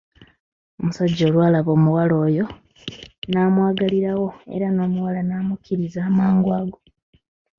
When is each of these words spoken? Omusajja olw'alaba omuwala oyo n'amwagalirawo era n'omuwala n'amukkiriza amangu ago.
Omusajja 0.79 1.23
olw'alaba 1.27 1.69
omuwala 1.77 2.13
oyo 2.25 2.45
n'amwagalirawo 3.31 4.27
era 4.55 4.67
n'omuwala 4.71 5.21
n'amukkiriza 5.23 5.99
amangu 6.09 6.49
ago. 6.59 6.79